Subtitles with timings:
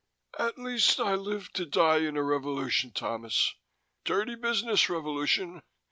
[0.39, 3.53] "At least, I lived to die in a revolution, Thomas.
[4.03, 5.61] Dirty business, revolution.